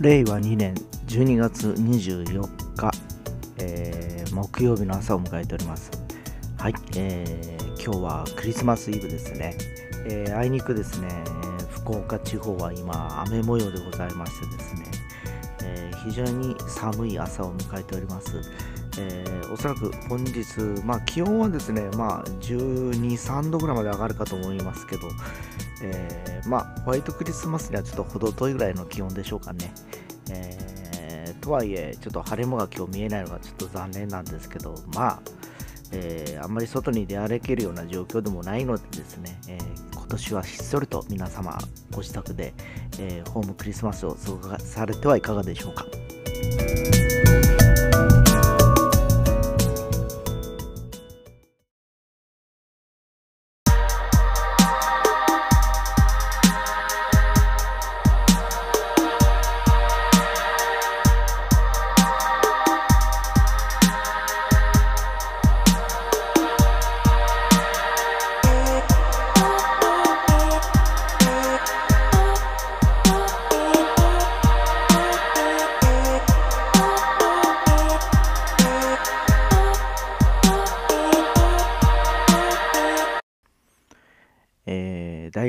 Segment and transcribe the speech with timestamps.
[0.00, 0.74] 令和2年
[1.06, 2.42] 12月24
[2.76, 2.90] 日、
[3.58, 5.90] えー木曜日の朝を迎えております。
[6.58, 9.56] はい、えー今日はクリスマスイブですね。
[10.04, 11.08] えーあいにくですね、
[11.70, 14.84] 福岡地方は今、雨模様でございましてですね、
[15.62, 18.42] えー非常に寒い朝を迎えております。
[18.98, 20.44] えーおそらく本日、
[20.84, 25.08] まあ、気温はですね、まあ、12、3度ぐらいまで上がるかと思いますけど、
[25.82, 29.72] えーまあ、ホワイトクリスマスにはちょっと程遠いぐらいの気温でしょうかね。
[30.30, 35.20] えーとはいえ、ちょっと晴れ間が今日見えないのがちょっと残念なんですけど、まあ、
[35.92, 41.58] えーあんまり外に出歩けるような状況でもないのでですね、えー今年はひっそりと皆様
[41.90, 42.54] ご自宅で、
[42.98, 45.84] えーホームクリスマスを過ごされてはいかがでしょうか。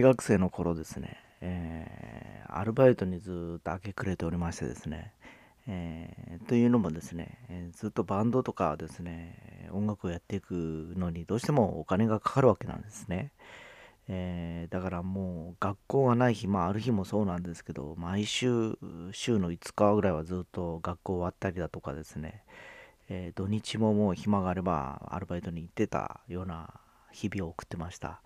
[0.08, 5.12] 学生の頃ですね、えーアルバイトにずっと明け暮れておりましてですね、
[5.68, 13.32] えーというのもですね、えずっとバンドとかですね、音楽をやっていくのにどうしてもお金がかかるわけなんですね。
[14.08, 18.78] えーだからもう学校がない日、まあある日もそうなんですけど、毎週、
[19.12, 22.44] 週の5日ぐらいはずっと学校終わったりだとかですね、
[23.10, 26.70] えー土日ももう暇があればアルバイトに行ってたような
[27.12, 28.22] 日々を送ってました。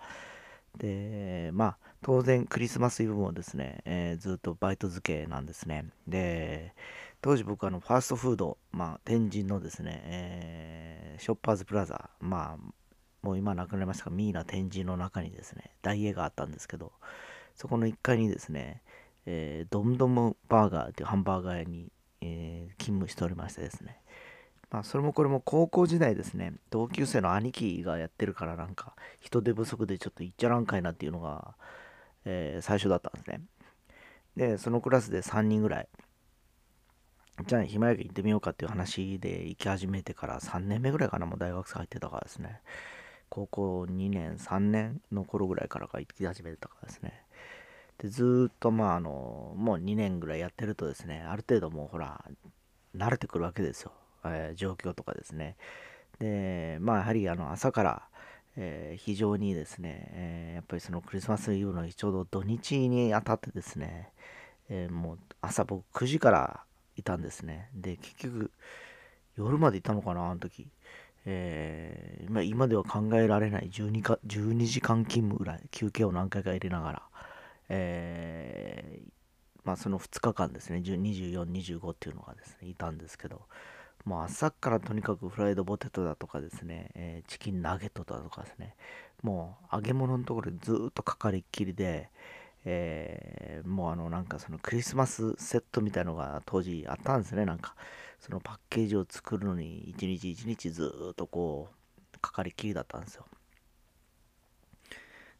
[0.78, 5.86] で、まあ、当然クリスマスイブもですね、えーずっとバイト漬けなんですね。
[6.08, 6.74] で、
[7.22, 12.74] 当時僕あのファーストフード、まあ、天神のですね、えーショッパーズプラザ、まあ、
[13.22, 16.92] もう今なくなりましたが、ミーナ天神の中にですね、ダイエーがあったんですけど、
[17.56, 18.81] そこの1階にですね、
[19.26, 24.00] えードムドムバーガーっていうハンバーガー屋に、えー勤務しておりましてですね、
[24.72, 31.56] まあ、それもこれも高校時代ですね、同級生の兄貴がやってるから、なんか、人手不足でちょっと行っちゃらんかいなっていうのが、
[32.26, 33.42] えー最初だったんですね。
[34.38, 35.90] で、そのクラスで3人ぐらい、
[37.48, 42.62] じゃあ、暇やけ行ってみようかっていう話で行き始めてから3年目ぐらいかな、もう大学生入ってたからですね。
[43.30, 47.26] 高校2年、3年の頃ぐらいからが行き始めてたからですね。
[48.00, 52.24] で、ずっと、まあ、あの、もう2年ぐらいやってるとですね、ある程度もうほら、
[52.96, 53.94] 慣れてくるわけですよ。
[54.26, 55.58] えー状況とかですね。
[56.20, 58.04] で、まあやはりあの朝から、
[58.58, 64.12] えー非常にですね、えやっぱりそのクリスマスイブの日ちょうど土日にあたってですね、
[64.70, 66.64] えもう朝僕9時から
[66.98, 67.70] いたんですね。
[67.74, 68.52] で、結局
[69.38, 70.68] 夜までいたのかな、あの時。
[71.26, 77.02] えー、今では考えられない12か12時間勤務ぐらい休憩を何回か入れながら、
[77.70, 79.12] えー
[79.64, 83.44] まあ、その2日間ですね、24、25っていうのがですね、いたんですけど、
[84.06, 88.75] もう朝からとにかくフライドポテトだとかですね、えーチキンナゲットだとかですね、
[89.22, 92.09] もう揚げ物のところでずっとかかりっきりで、
[92.66, 97.75] えーもうあのなんかそのクリスマスセットみたいのが当時あったんですね、なんか
[98.19, 101.69] そのパッケージを作るのに一日一日ずっとこ
[102.16, 103.25] うかかりっきりだったんですよ。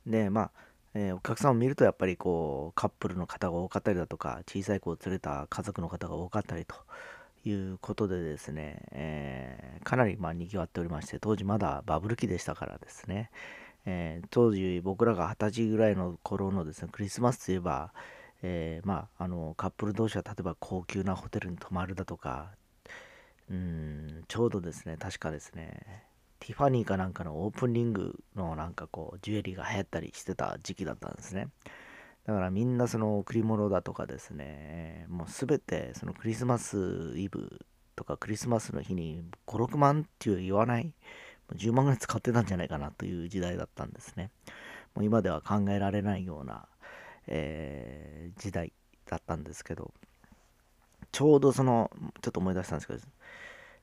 [0.06, 0.52] で、まあ、
[0.94, 6.76] えーお客さんを見るとやっぱりこうカップルの方が多かったりだとか小さい子を連れた家族の方が多かったりと
[7.46, 13.32] いうことでですね、えーかなりまあ賑わっておりまして当時まだバブル期でしたからですね、
[13.86, 17.94] えー当時僕らが二十歳ぐらいの頃のですねクリスマスといえば、
[18.44, 22.52] えーまああのカップル同士は例えば高級なホテルに泊まるだとか
[23.50, 26.04] うんちょうどですね確かですね
[26.40, 31.50] ティファニーかなんかのオープンリングのなんかこうジュエリーが流行ったりしてた時期だったんですね。
[32.26, 37.66] だからみんなその贈り物だとかですねもうすべてそのクリスマスイブ
[37.96, 40.94] とかクリスマスの日に56万っていう言わない
[41.56, 44.32] 10万ぐらい使ってたんじゃないかなという時代だったんですね。
[44.96, 46.68] もう今では考えられないような、
[47.28, 48.72] えー時代
[49.06, 49.94] だったんですけど
[51.12, 51.92] ちょうどその
[52.22, 53.00] ちょっと思い出したんですけど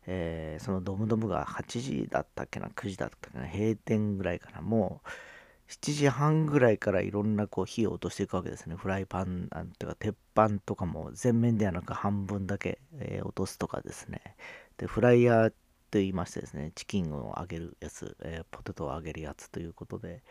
[0.06, 5.08] えーそのドムドムが8時だったっけな9時だったっけな閉店ぐらいかなもう
[5.68, 14.36] 7時半ぐらいからいろんなこう火を落としていくわけですねフライパンなんていうか鉄板とかも全面ではなく半分だけ、えー落とすとかですね
[14.78, 15.54] でフライヤーと
[15.92, 20.22] 言いましてですねチキンを揚げるやつ、えーポテトを揚げるやつということで、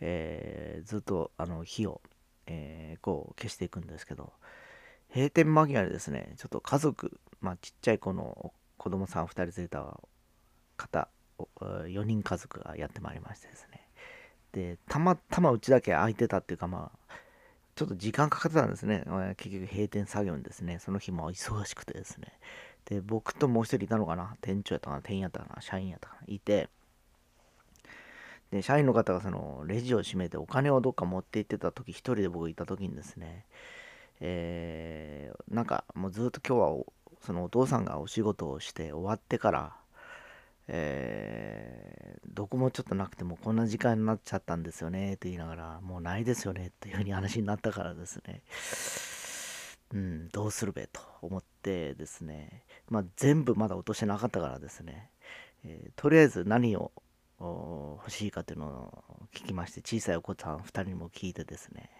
[0.00, 2.00] えーずっとあの火を、
[2.46, 4.32] えーこう消していくんですけど
[5.14, 9.98] 閉店間際にですね、ちょっと家族、まあ、ちっちゃい子の子供さん2人連れた
[10.76, 11.08] 方、
[11.58, 13.87] 4人家族がやってまいりましてですね。
[14.52, 17.14] で、たまたまうちだけ空いてたっていうか、まあ、
[17.74, 19.04] ちょっと時間かかってたんですね。
[19.36, 22.32] 結局閉店作業にですね、その日も忙しくてですね。
[22.86, 26.68] で、僕ともう一人いたのかな、店長やったかな、店員やったかな、社員やったかな、いて、
[28.50, 33.44] で、社員の方がそのレジを閉めてお金をどっか持って行ってた時、一人で僕いた時にですね、
[34.20, 36.84] えー、なんかもうずっと今日は
[37.20, 39.76] そのお父さんがお仕事をして終わってから、
[40.68, 48.42] えー、どこもちょっとなくてもこんな時間になっちゃったんですよねと言いながら、もうないですよねっていうふうに話になったからですね、
[49.94, 55.10] うん、どうするべと思ってですね、まあ、全部まだ落としてなかったからですね、
[55.64, 56.92] えー、とりあえず何を
[57.40, 59.04] 欲しいかというのを
[59.34, 61.90] 聞きまして、小さいお子さん2人にも聞いてですね、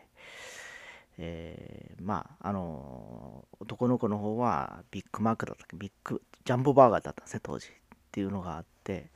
[1.16, 7.68] えー、まあ、あの、男の子の方はビッグマークだったっけ、ビッグ、ジャンボバーガーだったんですね、当時。
[8.08, 9.10] っていうのがあって、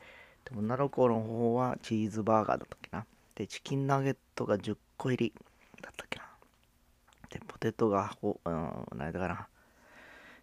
[0.44, 3.06] で女の子の方はチーズバーガーだったっけな。
[3.35, 5.33] で、チキンナゲットが10個入り
[5.81, 6.27] だったっけな。
[7.31, 9.49] で、ポテトが、おうん、何だかな。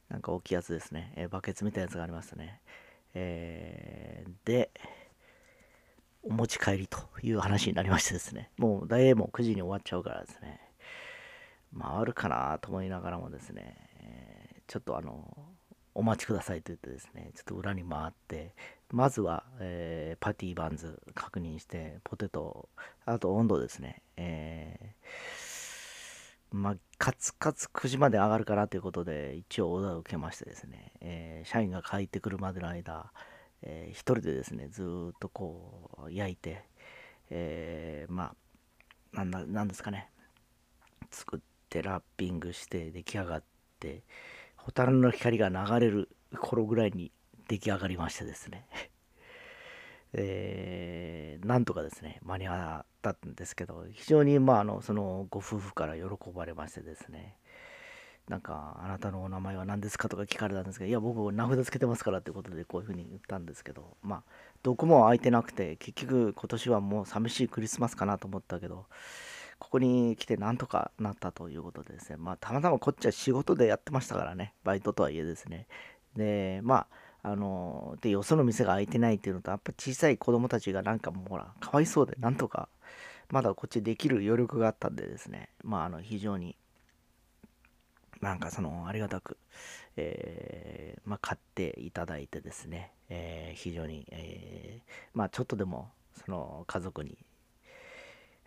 [0.10, 1.14] なんか大きいやつですね。
[1.16, 2.62] えー、バケツみたいなやつがありますね。
[3.14, 4.72] えー、で、
[6.24, 8.50] お持ち帰りという話になりましてですね。
[8.58, 10.60] もう大英も9時に終わっちゃうからですね。
[11.78, 15.24] 回るかなと思いながらもですね、えちょっとあの、
[15.96, 18.54] お待ちくださいと言ってですね、ちょっと裏に回って、
[18.92, 22.70] まずは、えー、パティバンズ確認して、ポテト、
[23.06, 33.12] あと温度ですね、えー、まあ、カツカツ9時まで上がるかなということで、一応オーダーを受けましてですね、えー、社員が帰ってくるまでの間、
[33.62, 36.64] えー、一人でですね、ずっとこう、焼いて、
[37.30, 38.34] え、ま
[39.14, 40.10] あ、なんだ、なんですかね、
[41.12, 41.40] 作、っ
[41.70, 43.44] てラッピングして出来上がっ
[43.80, 44.02] て
[44.66, 47.12] 蛍の光が流れる頃ぐらいに
[47.48, 48.68] 出来上がりましてですね。
[50.14, 57.36] えー、なんとかですね間に合ったんですけど非常にまああのそのご夫婦から喜ばれましてですね。
[58.30, 64.24] なんか、あなたのお名前は何ですかとか聞かれたんですけど、いや、僕、名札つけてますからってことで、こういうふうに言ったんですけど、まあ、
[64.62, 68.86] どこも空いてなくて、結局、今年はもう寂しいクリスマスかなと思ったけど、
[69.60, 75.68] ここに来てなんとかなったということでですね、まあ、たまたまこっちは仕事でやってましたからね、バイトとはいえですね。
[76.16, 76.88] で、ま
[77.24, 82.70] あ、あの、で、よその店が開いてないっていうのと、やっぱ小さい子供たちがなんかもうほら、かわいそうで、なんとか、
[83.30, 86.56] まだこっちできる余力があったんでですね、まあ、あの、非常に、
[88.22, 89.38] なんかその、ありがたく、
[89.98, 95.90] えー、まあ、買っていただいてですね、えー、非常に、えー、まあ、ちょっとでも、
[96.26, 97.18] その、家族に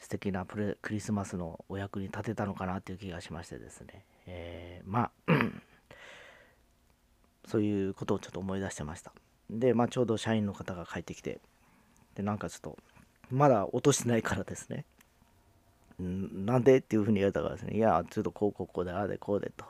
[0.02, 5.32] 素敵なプレクリスマスのお役に立てたのかなという気がしましてですね、えー、まあ
[7.46, 9.12] そういうことをちょっと思い出してました。
[9.48, 11.38] で、まあ、ちょうど社員の方が帰ってきて
[12.16, 12.78] でなんかちょっと
[13.30, 14.84] まだ落としてないからですね。
[15.98, 19.64] なんでっていうふうに言われたからですね、いや、ちょっとこうこうこうで、ああでこうでと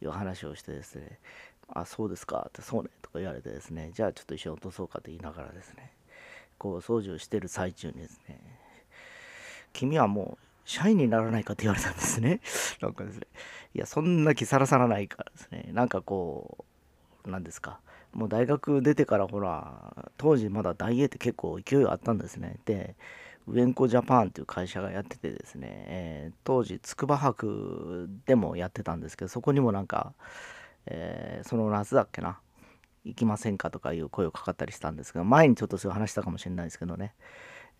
[0.00, 1.18] いう話をしてですね、
[1.68, 5.92] あ、そうですかって、そうねとか言われてですね、じゃあちょっと一緒に落とそうかと言いながらですね、
[6.56, 8.40] こう掃除をしてる最中にですね、
[9.72, 12.40] 君はもう社員にならないかって言われたんですね。
[12.80, 13.26] なんかですね。
[13.74, 15.70] いや、そんな気さらさらないからですね。
[15.72, 16.64] なんかこ
[17.24, 17.80] う、なんですか。
[18.12, 22.58] もう大学出てからほら、当時まだ大英って結構勢いがあったんですね。
[22.64, 22.96] で、
[23.46, 30.12] ウエンコジャパンっていう会社がやっててですね、えー、当時筑波博でもやってたんですけど、そこにもなんか、
[30.86, 32.38] えー、その夏だっけな、
[33.04, 37.14] 行きませんかとかいう声をかかったりしたんですけど、前にちょっとそういう話したかもしれないですけどね。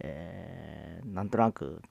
[0.00, 1.82] えー、なんとなく、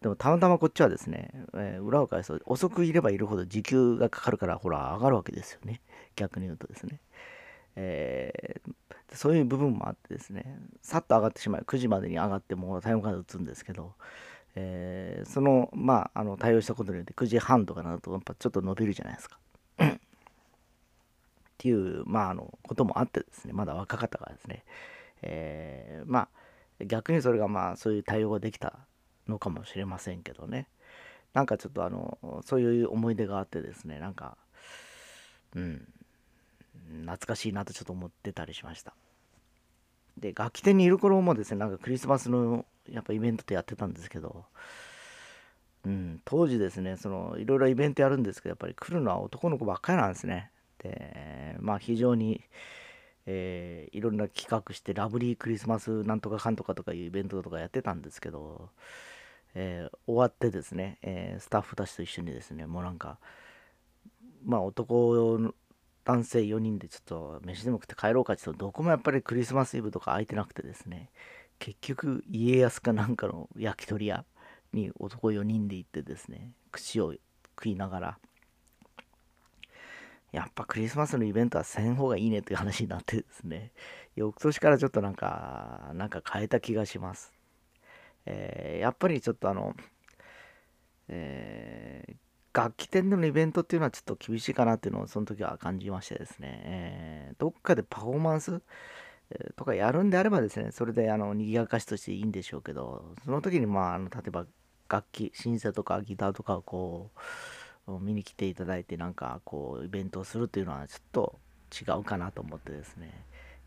[0.00, 5.80] でもたまたまこっちはですね、えー、裏を返すと遅くいればいるほど時給がかかるから、ほら、上がるわけですよね。
[6.16, 7.00] 逆に言うとですね。
[7.76, 11.62] えー、そういう部分もあってですね、さっと上がってしまう。
[11.62, 13.92] 9時までに上がってもタイムカード打つんですけど、
[14.54, 19.38] えー、その、まあ、あの対応したことによって9時半とかなると、やっぱちょっと伸びるじゃないですか。
[19.80, 19.98] っ
[21.58, 24.64] ていう、まあ、あの、こともあってですね、まだ若かったからですね、
[25.20, 26.28] えー、まあ、
[26.86, 28.78] 逆にそれがまあそういう対応ができた
[29.28, 30.68] のかもしれませんけどね。
[31.32, 34.36] なんかちょっとあのそういう思い出があってですねなんか
[35.54, 35.86] うん
[37.02, 38.94] 懐かしいなとちょっと思ってたりしました。
[40.18, 44.44] で楽器店にいる頃もですねなんかクリスマスのやっぱイベントってやってたんですけど
[45.86, 50.50] うん当時ですねそのいろいろイベントやるんですけどやっぱり来るのは男の子ばっかりなんですね。
[50.78, 52.42] でまあ非常に
[53.32, 58.70] えー、いろんな企画してラブリークリスマスなんとかかんとかとかいうイベントとかやってたんですけど、
[59.54, 63.18] えー、終わってですね、えー、スタッフたちと一緒にですねもうなんか
[64.44, 65.54] まあ男
[66.04, 71.10] 男性4人でちょっと飯でも食って帰ろうかって言うとどこもやっぱりクリスマスイブとか空いてなくてですね
[71.60, 74.24] 結局家康かなんかの焼き鳥屋
[74.72, 77.14] に男4人で行ってですね串を
[77.56, 78.18] 食いながら
[80.32, 83.72] やっぱクリスマスのイベントはせん方がいいねっていう話になってですね。
[84.16, 87.32] 翌年からちょっとなんかなんか変えた気がします、
[88.26, 89.74] えー、やっぱりちょっとあの
[91.08, 92.16] えー
[92.52, 98.60] 楽器店でのイベントっていうのはちょっと厳しいかなっていうのをその時は感じましてですね、えー、どっかでパフォーマンス
[99.56, 104.46] とかやるんであればですね、それであの賑やかしとしていいんでしょうけど、その時にまあ、あの例えば
[104.88, 107.20] 楽器、シンセとかギターとかをこう、
[108.00, 111.38] 見に来ていただいてなんかこうイベントをするっていうのはちょっと
[111.72, 113.24] 違うかなと思ってですね、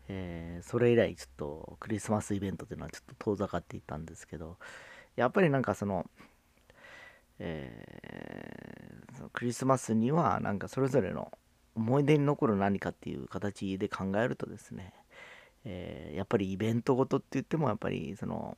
[0.08, 4.56] えー、それ以来ちょっとクリスマスイベントっていうのはちょっと遠ざかっていったんですけど
[5.16, 6.06] やっぱりなんかその
[7.38, 11.32] えー、そのクリスマスにはなんかそれぞれの
[11.74, 14.92] 思い出に残る何かっていう形で考えるとですね、
[15.64, 18.56] えー、やっぱりイベントごとって言ってもやっぱりその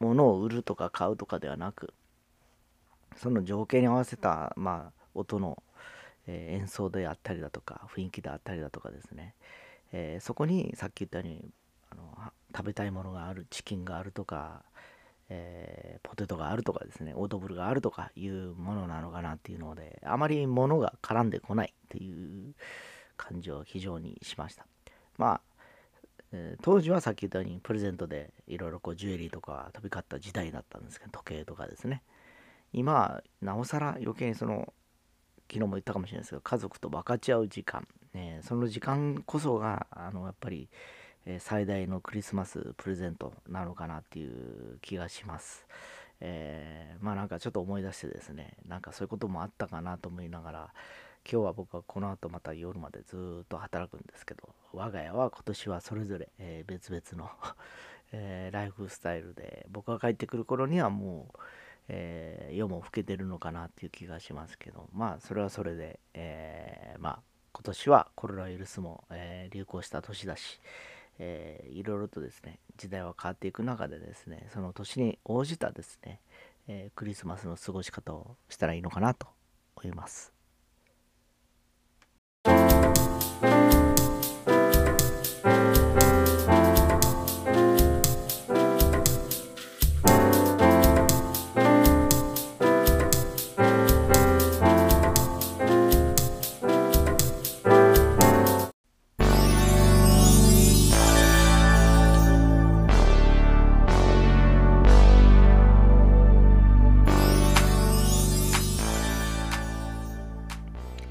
[0.00, 1.92] 物を売るとか買うとかではなく
[3.16, 5.62] その情景に合わせた、まあ、音の、
[6.26, 9.34] えー、演奏であったりだとか雰囲気であったりだとかですね、
[9.92, 11.50] えー、そこにさっき言ったように
[11.90, 12.02] あの
[12.56, 14.62] 食べたいものがあるチキンがあるとか、
[15.28, 22.54] えー、ポテトがあるとかですねオートブルがあるとかいうものなのかなっていうのであまり物が絡んでこないっていう
[23.16, 24.66] 感じを非常にしました。
[25.16, 25.40] まあ、
[26.32, 32.02] え、当時はさっき言ったようにプレゼントでいろいろこうジュエリーとか飛び交った時代だったんですけど時計とかですね。
[32.72, 34.72] 今なおさら余計にその
[35.50, 40.68] 昨日も言ったかもしれないですけど家族と分かち合う時間、ね、その時間こそがあのやっぱり
[41.38, 45.66] 最大のクリスマスプレゼントなのかなっていう気がします。
[46.20, 50.74] えー、まあなんかちょっと思い出してですね、なんかそういうこともあったかなと思いながら、
[51.30, 57.30] 今日は僕はこの後また夜までずっと働くんですけど、我が家は今年はそれぞれ、え、別々の
[58.12, 61.38] え、ライフスタイルで、僕が帰ってくる頃にはもう、
[61.88, 67.18] えー、夜も更けてるのかなっていう気がしますけど、まあそれはそれで、えまあ
[67.52, 70.60] 今年はコロナウイルスも、え流行した年だし、
[71.18, 76.20] えー、いろいろとですね時代は変わっていく中でですねその年に応じたですね、
[76.68, 79.26] えー、クリスマスの過ごし方をしたらいいのかなと
[79.76, 80.37] 思います。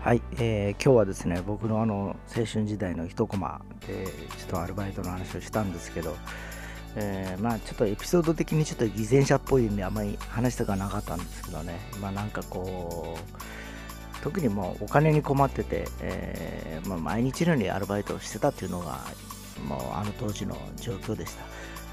[0.07, 4.05] はい、えー、今日はですね僕のあの青春時代の一コマで
[4.37, 6.15] ちょっとアルバイトの話をしたんですけど、
[6.95, 11.77] えー、まあちょっとエピソード的にちょっと偽善者っぽいんであんまり話したくはなかったんですけどね。
[12.01, 19.01] まあなんかこう特にもうお金に困ってて、えー、まあ、毎日のようにアルバイトをしてたっていうのが
[19.67, 21.43] もうあの当時の状況でした。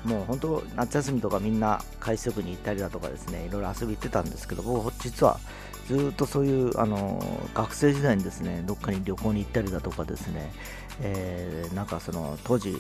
[0.09, 5.41] もう本当夏休みとかみんな海水浴に行ったりだとかですねいろいろ遊び行ってたんですけど僕実は
[5.87, 7.23] ずっとそういうあの
[7.55, 10.53] 学生時代にですねどっかに旅行に行ったりだとかですね、
[11.01, 12.75] えー、なんかその当時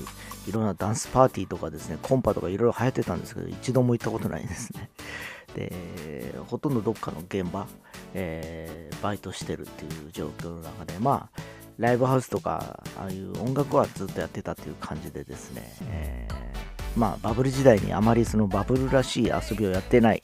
[0.46, 4.90] いろんなダンスパーティーとかですねコンパとかいろいろ流行ってたんですけど一度も行ったことないですね。
[5.54, 7.66] でほとんどどっかの現場、
[8.12, 11.40] えー、バイトしてるっていう状況の中でまあ
[11.78, 20.20] ライブハウスとかああいう音楽はずっとやってたっていう感じでですね、えー、まあバブル時代にあまりそのバブルらしい遊びをやってない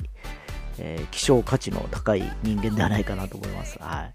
[0.81, 3.79] えー、希少価値の高い人間ではないかなと思います。
[3.81, 4.15] はい。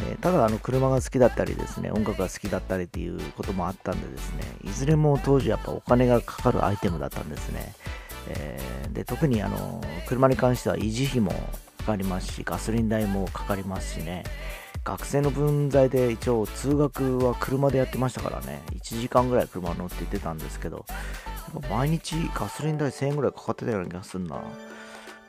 [0.00, 7.74] えただあの車が好きだったりですね音楽が好きだったりっていうこともあったんでですねいずれも当時やっぱお金がかかるアイテムだったんですね、
[8.28, 11.32] えー、で特にあの車に関しては維持費も
[11.78, 14.24] かかりますしガソリン代もかかりますしね。
[14.84, 18.62] 学生の分際で一応通学は車でやってましたからね。
[18.72, 20.86] 1時間ぐらい車乗って行ってたんですけど
[21.68, 24.42] 毎日ガソリン代1000円ぐらいかかってたような気がするな。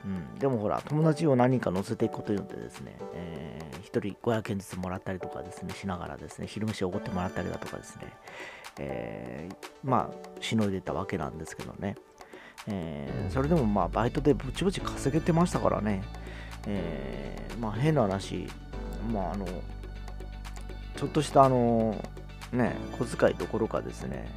[0.04, 8.02] うん、でもほら、友達を何人か乗せていくことによってですね、えー、1人500円ずつもらったりとかですね、しながらですね、昼飯をおごってもらったりだとかですね、
[8.78, 9.54] えー、
[9.84, 11.96] まあ、しのいでたわけなんですけどね、
[12.66, 16.02] えー、それでもまあ、バイトでぼちぼち稼げてましたからね、
[16.66, 18.48] えー、まあ、変な話、
[19.12, 19.46] まあ、あの、
[20.96, 22.02] ちょっとしたあの、
[22.52, 24.30] ね、小遣いどころかですね、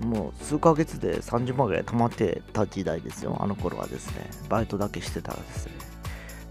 [0.00, 4.30] もう数ヶ月で30万ぐらい貯まってた時代ですよ、あの頃はですね。
[4.48, 5.72] バイトだけしてたらですね。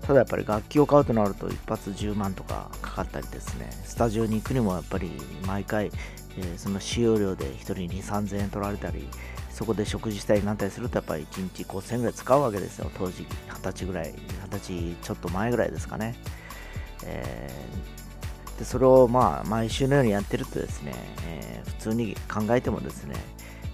[0.07, 5.11] ただやっぱり楽器を買うとなると一発10万とかかかったりですねスタジオに行くにもやっぱり
[5.45, 5.91] 毎回、
[6.37, 9.05] えー、その使用料で1人に3000円取られたり
[9.51, 14.15] そこで食事したりなんたりするとやっぱり1日5000円ぐらい使うわけですよ当時20歳ぐらい20
[14.51, 16.15] 歳ちょっと前ぐらいですかね、
[17.03, 20.93] えー、でそれをまあ毎週のようにやってるとですね、
[21.27, 23.15] えー、普通に考えてもですね、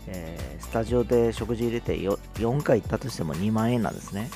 [0.07, 4.29] えスタジオで食事入れて 4, 4回行ったとしても2万円なんですね。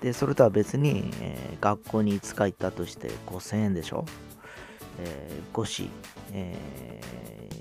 [0.00, 4.04] でそれとは別に、えー、学校に5日行ったとして5000円でしょ、
[4.98, 5.90] えー、5子、
[6.32, 7.00] え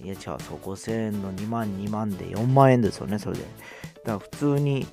[0.01, 3.43] ー、いや違うそう5000円の2万2万で4万円ですよねそれで。
[3.43, 4.85] だから普通に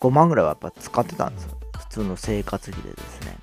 [0.00, 1.58] 5万ぐらいはやっぱ使ってたんですよ。
[1.78, 3.36] 普通の生活費でですね。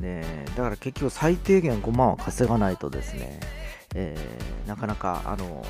[0.00, 0.24] で
[0.56, 3.38] だから結局最低限5万は稼がないとですね、
[3.94, 5.64] えー、なかなかあの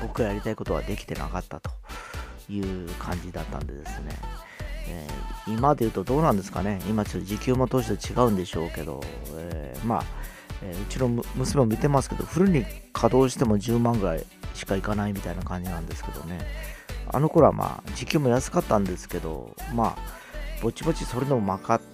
[0.00, 1.70] 僕がやりたいことはできてなかったと
[2.48, 4.10] いう感じだったんでですね、
[4.88, 6.80] えー、今で言うとどうなんですかね。
[6.88, 9.00] 今ちょっと時給も当時と違うんでしょうけど、
[9.36, 10.04] えー、まあ、
[10.62, 14.24] え、うちの娘も見てますけどフルに稼働しても10万ぐらい
[14.54, 16.40] しかいかないみたいな感じなんですけどね。
[17.08, 21.91] あの頃はまあ時給も安かったんですけどまあぼちぼちそれでもまかり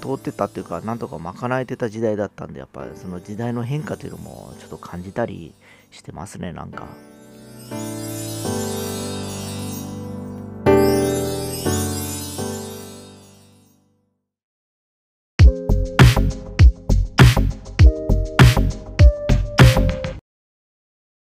[0.00, 5.54] 通ってたっていうかなんとか賄えてた時代だったんでやっぱりその時代の変化というのもちょっと感じたり
[5.90, 6.86] してますねなんか。